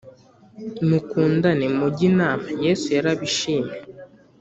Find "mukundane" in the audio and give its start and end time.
0.87-1.65